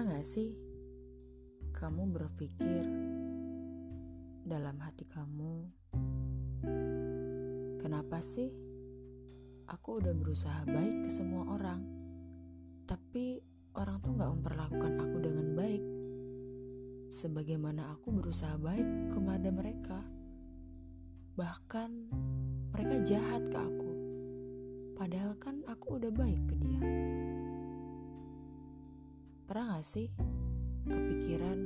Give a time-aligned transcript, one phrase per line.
[0.00, 0.56] Pernah gak sih
[1.76, 2.88] kamu berpikir
[4.48, 5.68] dalam hati kamu,
[7.84, 8.48] kenapa sih
[9.68, 11.84] aku udah berusaha baik ke semua orang,
[12.88, 13.44] tapi
[13.76, 15.84] orang tuh gak memperlakukan aku dengan baik,
[17.12, 20.00] sebagaimana aku berusaha baik kepada mereka.
[21.36, 21.90] Bahkan
[22.72, 23.92] mereka jahat ke aku,
[24.96, 26.80] padahal kan aku udah baik ke dia.
[29.50, 30.06] Pernah gak sih
[30.86, 31.58] kepikiran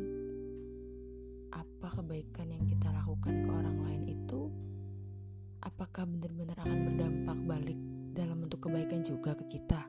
[1.53, 4.49] apa kebaikan yang kita lakukan ke orang lain itu
[5.61, 7.77] apakah benar-benar akan berdampak balik
[8.17, 9.85] dalam bentuk kebaikan juga ke kita?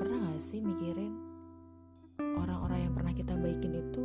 [0.00, 1.12] Pernah gak sih mikirin
[2.24, 4.04] orang-orang yang pernah kita baikin itu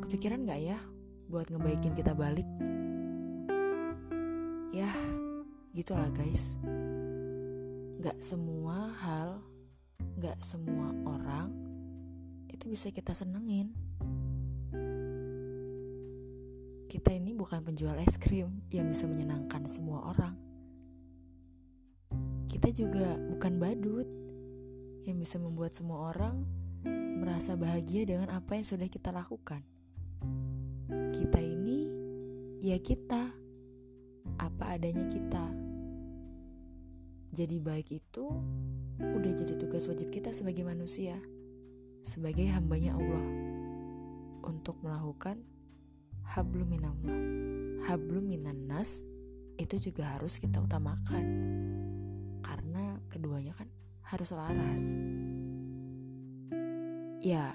[0.00, 0.80] kepikiran gak ya
[1.28, 2.48] buat ngebaikin kita balik?
[4.72, 4.96] Ya,
[5.76, 6.56] gitulah guys.
[8.00, 9.44] Gak semua hal
[10.16, 11.52] gak semua orang
[12.48, 13.76] itu bisa kita senengin.
[16.88, 20.32] Kita ini bukan penjual es krim yang bisa menyenangkan semua orang.
[22.48, 24.08] Kita juga bukan badut
[25.04, 26.48] yang bisa membuat semua orang
[27.20, 29.60] merasa bahagia dengan apa yang sudah kita lakukan.
[31.12, 31.92] Kita ini
[32.64, 33.36] ya kita,
[34.40, 35.65] apa adanya kita.
[37.36, 38.32] Jadi baik itu
[38.96, 41.20] udah jadi tugas wajib kita sebagai manusia,
[42.00, 43.28] sebagai hambanya Allah,
[44.40, 45.44] untuk melakukan
[46.24, 47.20] hablum minallah.
[47.92, 49.04] Hablum minannas
[49.60, 51.24] itu juga harus kita utamakan,
[52.40, 53.68] karena keduanya kan
[54.00, 54.96] harus selaras.
[57.20, 57.52] Ya,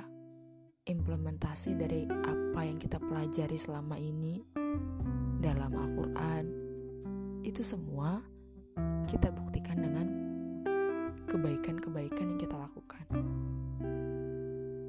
[0.86, 4.46] implementasi dari apa yang kita pelajari selama ini
[5.42, 6.46] dalam Al-Quran,
[7.42, 8.22] itu semua
[9.08, 10.08] kita buktikan dengan
[11.26, 13.06] kebaikan-kebaikan yang kita lakukan.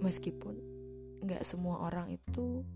[0.03, 0.59] Meskipun
[1.23, 2.67] nggak semua orang itu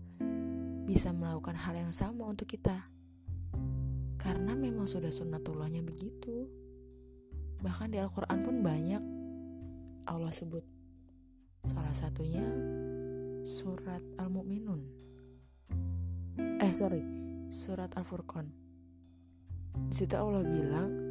[0.87, 2.87] bisa melakukan hal yang sama untuk kita.
[4.15, 6.47] Karena memang sudah sunnatullahnya begitu.
[7.59, 9.03] Bahkan di Al-Quran pun banyak
[10.07, 10.63] Allah sebut.
[11.67, 12.47] Salah satunya
[13.43, 14.81] surat Al-Mu'minun.
[16.63, 17.03] Eh sorry,
[17.51, 18.47] surat Al-Furqan.
[19.91, 21.06] Di Allah bilang,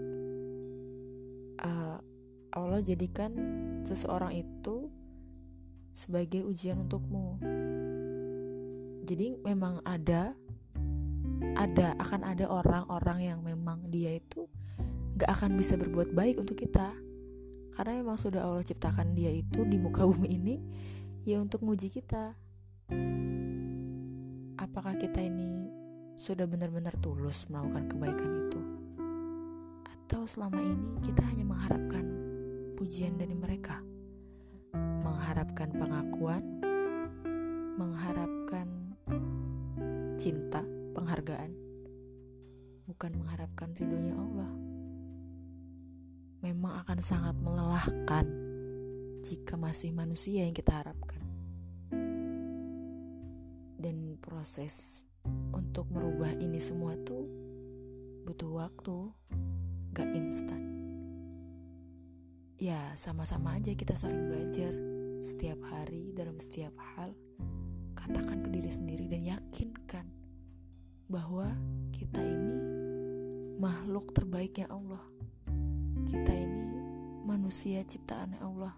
[1.62, 1.99] uh,
[2.56, 3.33] Allah jadikan
[3.84, 4.89] seseorang itu
[5.93, 7.41] sebagai ujian untukmu.
[9.06, 10.34] Jadi memang ada
[11.56, 14.49] ada akan ada orang-orang yang memang dia itu
[15.16, 16.93] gak akan bisa berbuat baik untuk kita.
[17.77, 20.56] Karena memang sudah Allah ciptakan dia itu di muka bumi ini
[21.25, 22.37] ya untuk menguji kita.
[24.56, 25.69] Apakah kita ini
[26.16, 28.76] sudah benar-benar tulus melakukan kebaikan itu
[30.06, 32.06] atau selama ini kita hanya mengharapkan
[32.78, 33.83] pujian dari mereka,
[35.03, 36.47] mengharapkan pengakuan,
[37.75, 38.95] mengharapkan
[40.15, 40.62] cinta,
[40.95, 41.50] penghargaan,
[42.87, 44.50] bukan mengharapkan ridhonya Allah.
[46.39, 48.31] Memang akan sangat melelahkan
[49.27, 51.19] jika masih manusia yang kita harapkan.
[53.75, 55.03] Dan proses
[55.50, 57.27] untuk merubah ini semua tuh
[58.22, 59.11] butuh waktu,
[59.97, 60.61] gak instan.
[62.61, 64.77] Ya sama-sama aja kita saling belajar
[65.25, 67.17] setiap hari dalam setiap hal.
[67.97, 70.05] Katakan ke diri sendiri dan yakinkan
[71.09, 71.49] bahwa
[71.97, 72.61] kita ini
[73.57, 75.01] makhluk terbaiknya Allah.
[76.05, 76.77] Kita ini
[77.25, 78.77] manusia ciptaan Allah.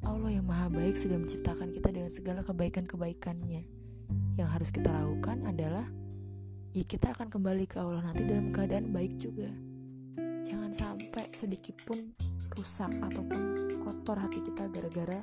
[0.00, 3.68] Allah yang maha baik sudah menciptakan kita dengan segala kebaikan-kebaikannya.
[4.40, 5.84] Yang harus kita lakukan adalah
[6.72, 9.67] ya kita akan kembali ke Allah nanti dalam keadaan baik juga
[10.48, 12.00] jangan sampai sedikit pun
[12.56, 13.40] rusak ataupun
[13.84, 15.20] kotor hati kita gara-gara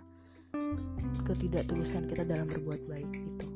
[1.25, 3.55] ketidaktulusan kita dalam berbuat baik itu